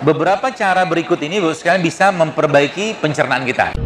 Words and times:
Beberapa 0.00 0.48
cara 0.48 0.88
berikut 0.88 1.20
ini 1.20 1.44
Bapak 1.44 1.52
sekalian 1.52 1.84
bisa 1.84 2.08
memperbaiki 2.08 2.96
pencernaan 3.04 3.44
kita. 3.44 3.76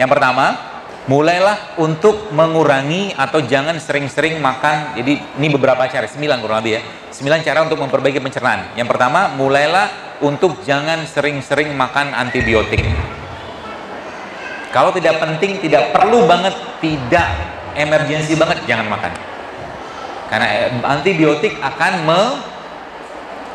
Yang 0.00 0.10
pertama, 0.16 0.65
mulailah 1.06 1.78
untuk 1.78 2.34
mengurangi 2.34 3.14
atau 3.14 3.38
jangan 3.42 3.78
sering-sering 3.78 4.42
makan. 4.42 4.98
Jadi 4.98 5.22
ini 5.38 5.46
beberapa 5.54 5.86
cara, 5.86 6.06
sembilan 6.10 6.42
kurang 6.42 6.58
lebih 6.62 6.72
ya. 6.78 6.82
Sembilan 7.14 7.40
cara 7.46 7.62
untuk 7.62 7.78
memperbaiki 7.80 8.18
pencernaan. 8.18 8.74
Yang 8.74 8.88
pertama, 8.90 9.30
mulailah 9.38 10.18
untuk 10.20 10.60
jangan 10.66 11.06
sering-sering 11.06 11.72
makan 11.78 12.12
antibiotik. 12.12 12.82
Kalau 14.74 14.92
tidak 14.92 15.22
penting, 15.22 15.62
tidak 15.62 15.94
perlu 15.94 16.26
banget, 16.28 16.52
tidak 16.82 17.28
emergensi 17.78 18.36
banget, 18.36 18.66
jangan 18.68 18.90
makan. 18.90 19.12
Karena 20.26 20.46
eh, 20.50 20.74
antibiotik 20.82 21.54
akan 21.62 21.92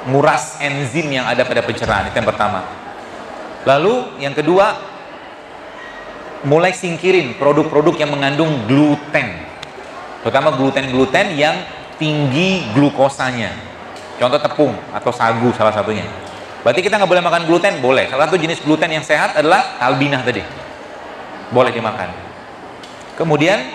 menguras 0.08 0.58
enzim 0.64 1.12
yang 1.12 1.28
ada 1.28 1.44
pada 1.44 1.62
pencernaan. 1.62 2.08
Itu 2.10 2.16
yang 2.16 2.30
pertama. 2.32 2.64
Lalu 3.68 4.18
yang 4.24 4.34
kedua, 4.34 4.91
mulai 6.46 6.74
singkirin 6.74 7.38
produk-produk 7.38 7.96
yang 7.98 8.12
mengandung 8.14 8.66
gluten. 8.66 9.28
Terutama 10.22 10.54
gluten-gluten 10.54 11.34
yang 11.34 11.66
tinggi 11.98 12.66
glukosanya. 12.74 13.54
Contoh 14.22 14.38
tepung 14.38 14.74
atau 14.94 15.10
sagu 15.10 15.50
salah 15.54 15.74
satunya. 15.74 16.06
Berarti 16.62 16.86
kita 16.86 17.02
nggak 17.02 17.10
boleh 17.10 17.26
makan 17.26 17.42
gluten? 17.50 17.82
Boleh. 17.82 18.06
Salah 18.06 18.30
satu 18.30 18.38
jenis 18.38 18.62
gluten 18.62 18.90
yang 18.94 19.02
sehat 19.02 19.34
adalah 19.34 19.82
albinah 19.82 20.22
tadi. 20.22 20.46
Boleh 21.50 21.74
dimakan. 21.74 22.14
Kemudian 23.18 23.66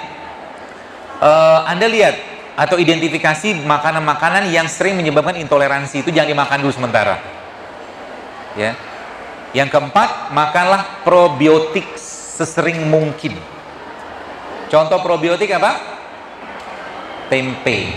uh, 1.19 1.67
Anda 1.67 1.91
lihat 1.91 2.15
atau 2.57 2.79
identifikasi 2.79 3.59
makanan-makanan 3.67 4.49
yang 4.49 4.65
sering 4.71 4.97
menyebabkan 4.97 5.37
intoleransi 5.37 6.07
itu 6.07 6.15
jangan 6.15 6.31
dimakan 6.31 6.59
dulu 6.63 6.73
sementara. 6.73 7.21
Ya. 8.57 8.73
Yang 9.53 9.77
keempat, 9.77 10.33
makanlah 10.33 11.05
probiotik 11.05 11.85
sesering 12.37 12.85
mungkin. 12.85 13.33
Contoh 14.69 15.01
probiotik 15.01 15.49
apa? 15.57 15.81
Tempe. 17.33 17.97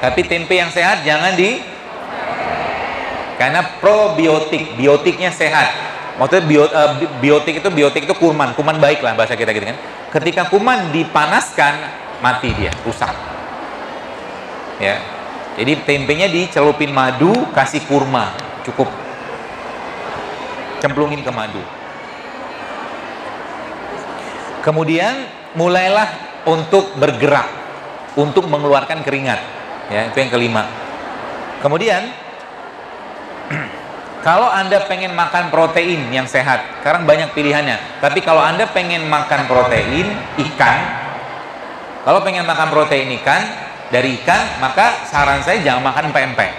Tapi 0.00 0.20
tempe 0.28 0.54
yang 0.60 0.68
sehat 0.68 1.00
jangan 1.04 1.32
di 1.32 1.60
karena 3.40 3.64
probiotik, 3.80 4.76
biotiknya 4.76 5.32
sehat. 5.32 5.72
Maksudnya 6.20 6.44
bio, 6.44 6.68
uh, 6.68 6.92
biotik 7.24 7.64
itu 7.64 7.68
biotik 7.72 8.04
itu 8.04 8.12
kuman, 8.12 8.52
kuman 8.52 8.76
baik 8.76 9.00
lah 9.00 9.16
bahasa 9.16 9.32
kita 9.32 9.56
gitu 9.56 9.64
kan. 9.64 9.80
Ketika 10.12 10.52
kuman 10.52 10.92
dipanaskan, 10.92 11.80
mati 12.20 12.52
dia, 12.52 12.68
rusak. 12.84 13.16
Ya. 14.76 15.00
Jadi 15.56 15.80
tempenya 15.88 16.28
dicelupin 16.28 16.92
madu, 16.92 17.32
kasih 17.56 17.80
kurma, 17.88 18.36
cukup. 18.68 18.92
Cemplungin 20.84 21.24
ke 21.24 21.32
madu. 21.32 21.64
Kemudian 24.60 25.24
mulailah 25.56 26.08
untuk 26.44 26.92
bergerak, 26.96 27.48
untuk 28.16 28.44
mengeluarkan 28.46 29.00
keringat. 29.00 29.40
Ya, 29.90 30.06
itu 30.12 30.16
yang 30.20 30.30
kelima. 30.30 30.68
Kemudian 31.64 32.12
kalau 34.26 34.48
Anda 34.48 34.84
pengen 34.86 35.16
makan 35.16 35.50
protein 35.50 36.12
yang 36.12 36.28
sehat, 36.28 36.80
sekarang 36.80 37.08
banyak 37.08 37.32
pilihannya. 37.32 38.00
Tapi 38.04 38.20
kalau 38.20 38.40
Anda 38.40 38.68
pengen 38.70 39.08
makan 39.08 39.48
protein 39.48 40.12
ikan, 40.38 40.80
kalau 42.04 42.20
pengen 42.24 42.44
makan 42.48 42.68
protein 42.72 43.12
ikan 43.20 43.42
dari 43.90 44.16
ikan, 44.22 44.62
maka 44.62 45.04
saran 45.08 45.42
saya 45.42 45.60
jangan 45.60 45.82
makan 45.90 46.14
pempek. 46.14 46.52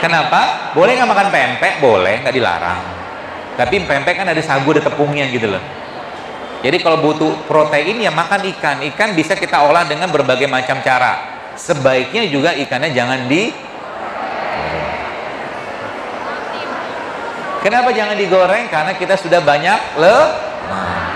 Kenapa? 0.00 0.72
Boleh 0.74 0.98
nggak 0.98 1.10
makan 1.10 1.28
pempek? 1.30 1.72
Boleh, 1.78 2.22
nggak 2.26 2.34
dilarang. 2.34 3.01
Tapi 3.52 3.84
pempek 3.84 4.16
kan 4.16 4.28
ada 4.28 4.40
sagu, 4.40 4.72
ada 4.72 4.82
tepungnya 4.84 5.28
gitu 5.28 5.52
loh. 5.52 5.62
Jadi 6.62 6.78
kalau 6.78 7.02
butuh 7.02 7.42
protein 7.50 7.98
ya 7.98 8.14
makan 8.14 8.46
ikan. 8.56 8.80
Ikan 8.94 9.18
bisa 9.18 9.34
kita 9.34 9.66
olah 9.66 9.82
dengan 9.84 10.08
berbagai 10.08 10.46
macam 10.46 10.78
cara. 10.80 11.42
Sebaiknya 11.58 12.24
juga 12.30 12.56
ikannya 12.56 12.94
jangan 12.94 13.28
di 13.28 13.52
Kenapa 17.62 17.94
jangan 17.94 18.18
digoreng? 18.18 18.66
Karena 18.66 18.90
kita 18.98 19.14
sudah 19.14 19.38
banyak 19.38 19.78
lemak. 19.94 21.06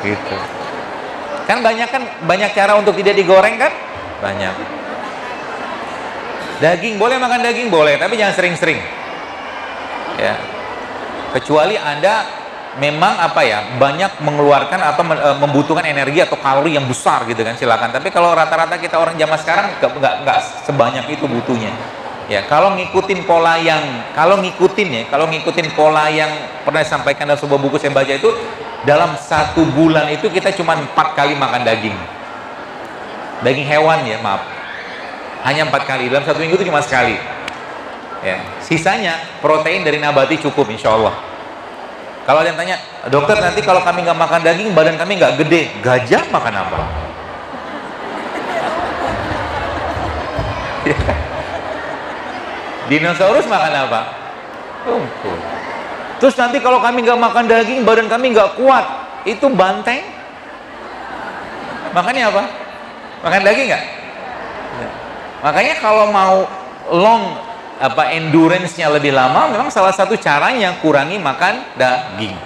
Gitu. 0.00 0.36
Kan 1.44 1.60
banyak 1.60 1.88
kan 1.92 2.02
banyak 2.24 2.50
cara 2.56 2.80
untuk 2.80 2.96
tidak 2.96 3.12
digoreng 3.12 3.60
kan? 3.60 3.68
Banyak. 4.24 4.56
Daging 6.64 6.96
boleh 6.96 7.20
makan 7.20 7.44
daging 7.44 7.68
boleh, 7.68 8.00
tapi 8.00 8.16
jangan 8.16 8.32
sering-sering. 8.32 8.80
Ya. 10.16 10.34
Kecuali 11.36 11.76
Anda 11.76 12.24
memang 12.76 13.16
apa 13.16 13.40
ya 13.40 13.76
banyak 13.80 14.20
mengeluarkan 14.20 14.80
atau 14.84 15.02
membutuhkan 15.40 15.84
energi 15.84 16.20
atau 16.20 16.36
kalori 16.36 16.76
yang 16.76 16.84
besar 16.84 17.24
gitu 17.24 17.40
kan 17.40 17.56
silakan 17.56 17.88
tapi 17.88 18.12
kalau 18.12 18.36
rata-rata 18.36 18.76
kita 18.76 19.00
orang 19.00 19.16
zaman 19.16 19.38
sekarang 19.40 19.66
nggak 19.80 20.14
nggak 20.28 20.38
sebanyak 20.68 21.08
itu 21.08 21.24
butuhnya 21.24 21.72
Ya, 22.26 22.42
kalau 22.50 22.74
ngikutin 22.74 23.22
pola 23.22 23.54
yang 23.54 24.02
kalau 24.10 24.42
ngikutin 24.42 24.88
ya, 24.90 25.02
kalau 25.06 25.30
ngikutin 25.30 25.70
pola 25.78 26.10
yang 26.10 26.26
pernah 26.66 26.82
disampaikan 26.82 27.22
dalam 27.22 27.38
sebuah 27.38 27.60
buku 27.62 27.78
saya 27.78 27.94
baca 27.94 28.10
itu 28.10 28.26
dalam 28.82 29.14
satu 29.14 29.62
bulan 29.70 30.10
itu 30.10 30.26
kita 30.26 30.50
cuma 30.58 30.74
empat 30.74 31.14
kali 31.14 31.38
makan 31.38 31.62
daging. 31.62 31.94
Daging 33.46 33.66
hewan 33.70 34.02
ya, 34.10 34.18
maaf. 34.18 34.42
Hanya 35.46 35.70
empat 35.70 35.86
kali. 35.86 36.10
Dalam 36.10 36.26
satu 36.26 36.42
minggu 36.42 36.58
itu 36.58 36.66
cuma 36.66 36.82
sekali. 36.82 37.14
Ya, 38.24 38.40
sisanya 38.64 39.20
protein 39.44 39.84
dari 39.84 40.00
nabati 40.00 40.40
cukup 40.40 40.72
insya 40.72 40.96
Allah. 40.96 41.12
Kalau 42.26 42.42
ada 42.42 42.50
yang 42.50 42.58
tanya, 42.58 42.76
dokter 43.06 43.38
nanti 43.38 43.62
kalau 43.62 43.78
kami 43.86 44.02
nggak 44.02 44.18
makan 44.18 44.42
daging, 44.42 44.74
badan 44.74 44.98
kami 44.98 45.14
nggak 45.14 45.38
gede. 45.46 45.70
Gajah 45.78 46.26
makan 46.34 46.54
apa? 46.58 46.78
Dinosaurus 52.90 53.46
makan 53.46 53.72
apa? 53.86 54.00
Rumput. 54.86 55.40
Terus 56.18 56.34
nanti 56.34 56.58
kalau 56.58 56.82
kami 56.82 57.06
nggak 57.06 57.20
makan 57.20 57.46
daging, 57.46 57.86
badan 57.86 58.10
kami 58.10 58.34
nggak 58.34 58.58
kuat. 58.58 58.86
Itu 59.22 59.46
banteng. 59.54 60.02
Makannya 61.94 62.26
apa? 62.26 62.42
Makan 63.22 63.40
daging 63.46 63.70
nggak? 63.70 63.84
Ya. 64.82 64.88
Makanya 65.46 65.74
kalau 65.78 66.10
mau 66.10 66.42
long 66.90 67.38
apa 67.76 68.16
endurance-nya 68.16 68.88
lebih 68.88 69.12
lama, 69.12 69.52
memang 69.52 69.68
salah 69.68 69.92
satu 69.92 70.16
caranya 70.16 70.76
kurangi 70.80 71.20
makan 71.20 71.76
daging. 71.76 72.36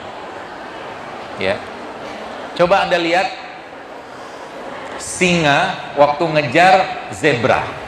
Ya. 1.39 1.57
Coba 2.59 2.85
Anda 2.85 2.99
lihat 2.99 3.31
singa 4.99 5.91
waktu 5.97 6.25
ngejar 6.29 7.09
zebra 7.15 7.81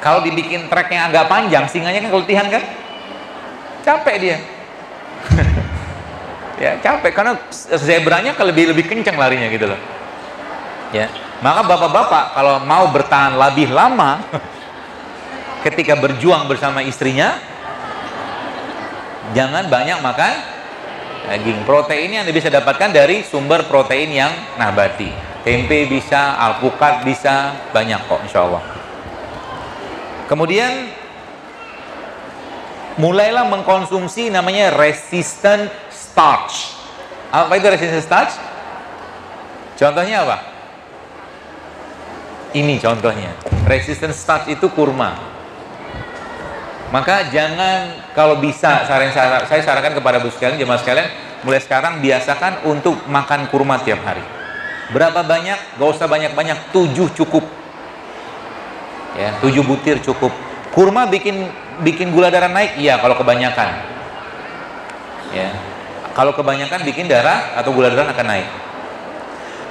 kalau 0.00 0.24
dibikin 0.24 0.64
treknya 0.72 1.12
agak 1.12 1.28
panjang, 1.28 1.68
singanya 1.68 2.00
kan 2.00 2.10
keletihan 2.10 2.46
kan? 2.48 2.62
Capek 3.84 4.16
dia. 4.16 4.36
ya, 6.64 6.80
capek 6.80 7.12
karena 7.12 7.36
zebranya 7.76 8.32
lebih 8.32 8.72
lebih 8.72 8.84
kencang 8.88 9.20
larinya 9.20 9.52
gitu 9.52 9.68
loh. 9.68 9.80
Ya. 10.96 11.12
Maka 11.44 11.68
bapak-bapak 11.68 12.24
kalau 12.32 12.64
mau 12.64 12.88
bertahan 12.88 13.36
lebih 13.36 13.72
lama 13.76 14.24
ketika 15.60 15.96
berjuang 15.96 16.48
bersama 16.48 16.80
istrinya 16.80 17.36
jangan 19.36 19.68
banyak 19.68 19.98
makan 20.00 20.32
daging. 21.30 21.62
Protein 21.68 22.10
yang 22.10 22.24
bisa 22.28 22.50
dapatkan 22.50 22.90
dari 22.90 23.22
sumber 23.22 23.68
protein 23.70 24.10
yang 24.10 24.32
nabati. 24.58 25.12
Tempe 25.40 25.88
bisa, 25.88 26.36
alpukat 26.36 27.00
bisa, 27.06 27.56
banyak 27.72 28.00
kok 28.04 28.20
insya 28.28 28.44
Allah. 28.44 28.60
Kemudian 30.28 30.92
mulailah 33.00 33.48
mengkonsumsi 33.48 34.28
namanya 34.28 34.68
resistant 34.76 35.72
starch. 35.88 36.76
Apa 37.32 37.56
itu 37.56 37.66
resistant 37.72 38.04
starch? 38.04 38.32
Contohnya 39.80 40.28
apa? 40.28 40.38
Ini 42.52 42.76
contohnya. 42.82 43.32
Resistant 43.64 44.12
starch 44.12 44.52
itu 44.52 44.68
kurma. 44.68 45.39
Maka 46.90 47.30
jangan 47.30 48.10
kalau 48.18 48.42
bisa 48.42 48.82
saran 48.82 49.14
saya 49.14 49.62
sarankan 49.62 49.94
kepada 49.94 50.18
bu 50.18 50.26
sekalian, 50.34 50.58
jemaah 50.58 50.82
sekalian, 50.82 51.06
mulai 51.46 51.62
sekarang 51.62 52.02
biasakan 52.02 52.66
untuk 52.66 52.98
makan 53.06 53.46
kurma 53.46 53.78
tiap 53.78 54.02
hari. 54.02 54.22
Berapa 54.90 55.22
banyak? 55.22 55.78
Gak 55.78 55.86
usah 55.86 56.10
banyak-banyak, 56.10 56.74
tujuh 56.74 57.14
cukup. 57.14 57.46
Ya 59.14 59.38
tujuh 59.38 59.62
butir 59.62 60.02
cukup. 60.02 60.34
Kurma 60.74 61.06
bikin 61.06 61.50
bikin 61.82 62.10
gula 62.10 62.30
darah 62.30 62.50
naik? 62.50 62.78
Iya 62.78 62.98
kalau 62.98 63.14
kebanyakan. 63.18 63.68
Ya. 65.30 65.50
Kalau 66.10 66.34
kebanyakan 66.34 66.82
bikin 66.82 67.06
darah 67.06 67.54
atau 67.54 67.70
gula 67.70 67.90
darah 67.90 68.10
akan 68.10 68.26
naik. 68.26 68.48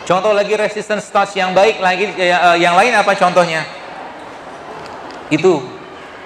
Contoh 0.08 0.32
lagi 0.32 0.56
resistance 0.56 1.08
starch 1.08 1.36
yang 1.36 1.52
baik 1.52 1.84
lagi 1.84 2.16
ya, 2.16 2.56
yang 2.56 2.80
lain 2.80 2.96
apa 2.96 3.12
contohnya? 3.16 3.68
Itu 5.30 5.79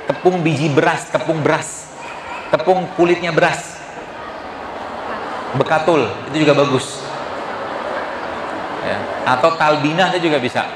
tepung 0.10 0.44
biji 0.44 0.72
beras 0.72 1.08
tepung 1.10 1.40
beras. 1.44 1.88
Tepung 2.54 2.86
kulitnya 2.94 3.34
beras. 3.34 3.78
Bekatul 5.58 6.10
itu 6.30 6.46
juga 6.46 6.54
bagus. 6.58 7.02
Ya. 8.84 9.00
atau 9.24 9.56
talbinah 9.56 10.12
itu 10.12 10.28
juga 10.28 10.44
bisa. 10.44 10.68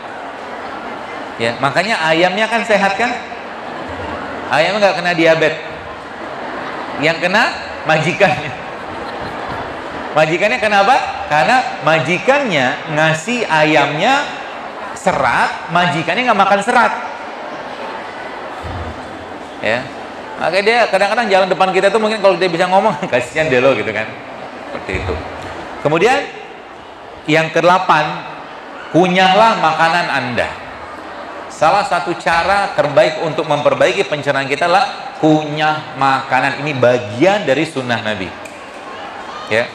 Ya 1.38 1.60
makanya 1.60 2.00
ayamnya 2.08 2.48
kan 2.48 2.64
sehat 2.64 2.96
kan? 2.96 3.12
Ayamnya 4.48 4.80
nggak 4.88 4.96
kena 4.96 5.12
diabetes. 5.12 5.60
Yang 7.04 7.18
kena 7.28 7.44
majikannya. 7.84 8.52
Majikannya 10.16 10.58
kenapa 10.58 10.96
karena 11.30 11.58
majikannya 11.86 12.68
ngasih 12.96 13.46
ayamnya 13.46 14.26
serat 14.98 15.70
majikannya 15.70 16.26
nggak 16.26 16.42
makan 16.42 16.62
serat 16.66 16.94
ya 19.62 19.80
makanya 20.38 20.64
dia 20.64 20.80
kadang-kadang 20.90 21.28
jalan 21.30 21.48
depan 21.50 21.70
kita 21.74 21.88
tuh 21.90 22.02
mungkin 22.02 22.22
kalau 22.22 22.38
dia 22.38 22.50
bisa 22.50 22.70
ngomong 22.70 22.94
kasihan 23.12 23.50
deh 23.50 23.58
lo 23.62 23.74
gitu 23.74 23.90
kan 23.90 24.06
seperti 24.70 25.02
itu 25.02 25.14
kemudian 25.82 26.20
yang 27.26 27.50
kedelapan 27.52 28.24
kunyahlah 28.94 29.60
makanan 29.60 30.08
anda 30.08 30.68
Salah 31.58 31.82
satu 31.90 32.14
cara 32.22 32.78
terbaik 32.78 33.26
untuk 33.26 33.50
memperbaiki 33.50 34.06
pencernaan 34.06 34.46
kita 34.46 34.70
adalah 34.70 35.18
kunyah 35.18 35.98
makanan. 35.98 36.62
Ini 36.62 36.78
bagian 36.78 37.50
dari 37.50 37.66
sunnah 37.66 37.98
Nabi. 37.98 38.30
Ya. 39.50 39.66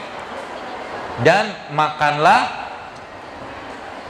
Dan 1.26 1.50
makanlah 1.74 2.70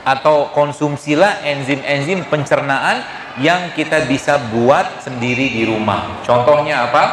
atau 0.05 0.53
konsumsilah 0.53 1.49
enzim-enzim 1.49 2.29
pencernaan 2.29 3.09
yang 3.40 3.73
kita 3.73 4.05
bisa 4.05 4.37
buat 4.52 5.00
sendiri 5.00 5.49
di 5.49 5.64
rumah. 5.64 6.20
Contohnya 6.26 6.90
apa? 6.90 7.05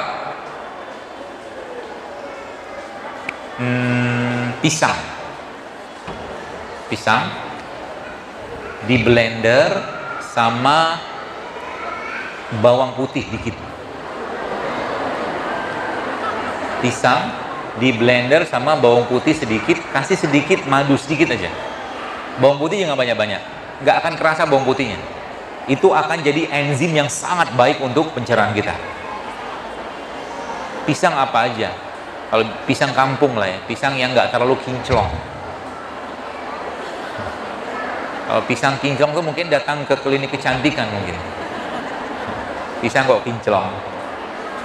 Hmm, 3.60 4.56
pisang. 4.60 5.00
Pisang 6.92 7.50
di 8.88 8.98
blender 9.04 10.00
sama 10.34 10.98
bawang 12.64 12.96
putih 12.98 13.22
dikit 13.28 13.54
pisang 16.80 17.30
di 17.78 17.92
blender 17.94 18.48
sama 18.48 18.80
bawang 18.80 19.06
putih 19.06 19.36
sedikit 19.36 19.78
kasih 19.92 20.16
sedikit 20.16 20.64
madu 20.66 20.96
sedikit 20.96 21.30
aja 21.36 21.52
bawang 22.40 22.58
putih 22.58 22.82
jangan 22.82 22.96
banyak-banyak 22.96 23.42
nggak 23.84 23.96
akan 24.00 24.14
kerasa 24.16 24.48
bawang 24.48 24.64
putihnya 24.64 24.98
itu 25.70 25.94
akan 25.94 26.26
jadi 26.26 26.50
enzim 26.50 26.92
yang 26.92 27.08
sangat 27.08 27.54
baik 27.54 27.78
untuk 27.80 28.12
pencerahan 28.18 28.52
kita 28.58 28.74
pisang 30.90 31.14
apa 31.14 31.46
aja 31.46 31.70
kalau 32.34 32.44
pisang 32.66 32.92
kampung 32.98 33.38
lah 33.38 33.46
ya 33.46 33.62
pisang 33.70 33.94
yang 33.96 34.12
nggak 34.12 34.34
terlalu 34.34 34.58
kinclong 34.66 35.08
kalau 38.30 38.46
pisang 38.46 38.78
kinclong 38.78 39.10
tuh 39.10 39.26
mungkin 39.26 39.50
datang 39.50 39.82
ke 39.90 39.98
klinik 40.06 40.30
kecantikan 40.30 40.86
mungkin. 40.94 41.18
Pisang 42.78 43.10
kok 43.10 43.26
kinclong. 43.26 43.74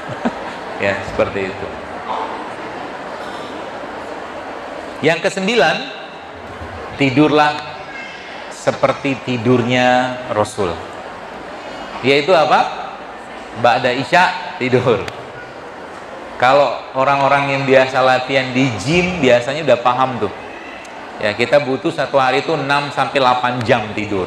ya, 0.85 0.93
seperti 1.09 1.49
itu. 1.49 1.69
Yang 5.01 5.19
kesembilan, 5.25 5.77
tidurlah 7.01 7.57
seperti 8.53 9.17
tidurnya 9.25 10.13
Rasul. 10.37 10.77
Yaitu 12.05 12.37
apa? 12.37 12.93
Ba'da 13.65 13.91
Isya 13.91 14.57
tidur. 14.61 15.03
Kalau 16.37 16.77
orang-orang 16.93 17.57
yang 17.57 17.63
biasa 17.65 18.05
latihan 18.05 18.53
di 18.53 18.69
gym 18.83 19.23
biasanya 19.23 19.65
udah 19.65 19.79
paham 19.81 20.19
tuh 20.19 20.45
Ya, 21.23 21.31
kita 21.31 21.63
butuh 21.63 21.95
satu 21.95 22.19
hari 22.19 22.43
itu 22.43 22.59
6 22.59 22.67
sampai 22.91 23.19
8 23.23 23.63
jam 23.63 23.87
tidur. 23.95 24.27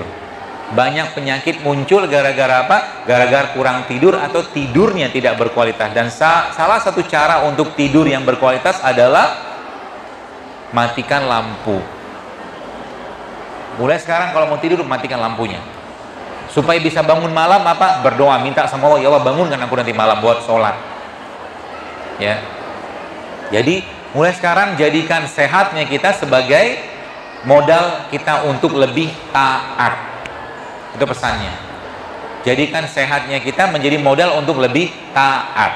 Banyak 0.71 1.15
penyakit 1.15 1.63
muncul 1.63 2.07
gara-gara 2.07 2.63
apa? 2.63 3.03
Gara-gara 3.07 3.51
kurang 3.55 3.87
tidur 3.87 4.15
atau 4.15 4.43
tidurnya 4.43 5.11
tidak 5.11 5.39
berkualitas. 5.39 5.91
Dan 5.91 6.07
sa 6.11 6.51
salah 6.55 6.79
satu 6.79 7.03
cara 7.07 7.43
untuk 7.47 7.75
tidur 7.75 8.07
yang 8.07 8.23
berkualitas 8.23 8.79
adalah 8.83 9.35
matikan 10.71 11.27
lampu. 11.27 11.79
Mulai 13.79 13.99
sekarang 13.99 14.35
kalau 14.35 14.47
mau 14.51 14.59
tidur 14.59 14.83
matikan 14.83 15.19
lampunya. 15.19 15.59
Supaya 16.51 16.79
bisa 16.79 17.03
bangun 17.03 17.29
malam 17.31 17.61
apa? 17.63 18.01
Berdoa 18.01 18.39
minta 18.39 18.65
sama 18.65 18.87
Allah, 18.91 19.03
ya 19.03 19.07
Allah 19.11 19.23
bangunkan 19.23 19.59
aku 19.59 19.73
nanti 19.77 19.93
malam 19.93 20.19
buat 20.19 20.41
sholat. 20.43 20.75
Ya. 22.17 22.41
Jadi 23.51 23.97
Mulai 24.15 24.33
sekarang 24.33 24.79
jadikan 24.79 25.27
sehatnya 25.29 25.83
kita 25.83 26.15
sebagai 26.15 26.79
modal 27.45 28.09
kita 28.09 28.49
untuk 28.49 28.73
lebih 28.73 29.13
taat. 29.35 29.93
Itu 30.97 31.03
pesannya. 31.03 31.51
Jadikan 32.41 32.87
sehatnya 32.89 33.43
kita 33.43 33.67
menjadi 33.69 34.01
modal 34.01 34.39
untuk 34.39 34.57
lebih 34.57 34.89
taat. 35.11 35.69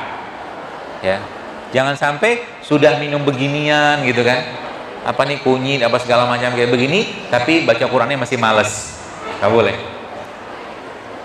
Ya. 1.05 1.21
Jangan 1.69 1.93
sampai 1.93 2.41
sudah 2.63 2.97
minum 2.97 3.21
beginian 3.21 4.01
gitu 4.09 4.25
kan. 4.25 4.41
Apa 5.05 5.21
nih 5.29 5.45
kunyit 5.45 5.85
apa 5.85 6.01
segala 6.01 6.25
macam 6.25 6.57
kayak 6.57 6.73
begini 6.73 7.29
tapi 7.29 7.61
baca 7.61 7.85
Qurannya 7.85 8.25
masih 8.25 8.41
males. 8.41 8.95
Gak 9.37 9.53
boleh. 9.53 10.00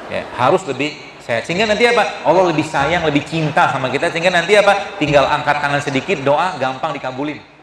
Ya, 0.07 0.23
harus 0.39 0.63
lebih 0.69 0.95
sehat. 1.25 1.43
Sehingga 1.49 1.67
nanti 1.67 1.83
apa? 1.89 2.23
Allah 2.23 2.47
lebih 2.47 2.63
sayang, 2.63 3.03
lebih 3.03 3.27
cinta 3.27 3.67
sama 3.75 3.91
kita. 3.91 4.13
Sehingga 4.15 4.31
nanti 4.31 4.55
apa? 4.55 4.99
Tinggal 5.03 5.27
angkat 5.27 5.59
tangan 5.59 5.83
sedikit, 5.83 6.23
doa 6.23 6.55
gampang 6.63 6.95
dikabulin. 6.95 7.56